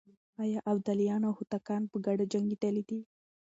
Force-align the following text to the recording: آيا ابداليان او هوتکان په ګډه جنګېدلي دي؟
آيا 0.43 0.59
ابداليان 0.71 1.21
او 1.27 1.33
هوتکان 1.39 1.81
په 1.91 1.97
ګډه 2.05 2.25
جنګېدلي 2.33 2.83
دي؟ 2.89 2.99